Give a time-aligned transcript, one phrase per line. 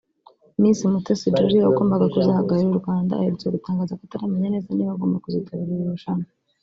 [0.61, 5.21] Miss Mutesi Jolly wagombaga kuzahagararira u Rwanda aherutse gutangaza ko ataramenya neza neza niba agomba
[5.23, 6.27] kuzitabira iri rushanwa